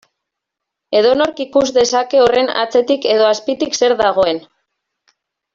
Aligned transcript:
Edonork 1.01 1.41
ikus 1.45 1.67
dezake 1.75 2.23
horren 2.23 2.51
atzetik 2.63 3.05
edo 3.13 3.29
azpitik 3.35 3.81
zer 3.81 3.97
dagoen. 4.05 4.45